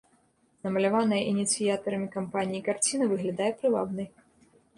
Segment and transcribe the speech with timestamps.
[0.67, 4.07] Намаляваная ініцыятарамі кампаніі карціна выглядае прывабнай.